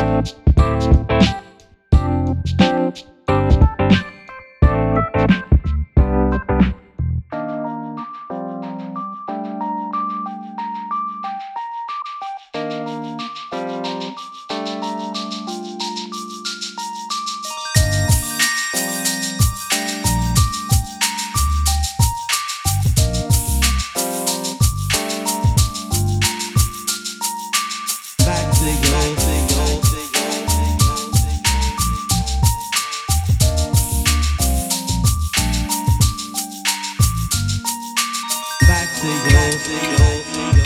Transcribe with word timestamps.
Música 0.00 1.49
See 39.00 39.08
you. 39.08 40.59